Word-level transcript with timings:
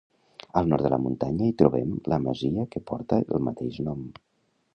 Al 0.61 0.69
nord 0.69 0.85
de 0.85 0.89
la 0.93 0.97
muntanya 1.03 1.49
hi 1.49 1.53
trobem 1.59 1.91
la 2.13 2.19
masia 2.25 2.67
que 2.73 2.83
porta 2.93 3.21
el 3.27 3.47
mateix 3.51 3.79
nom. 3.91 4.03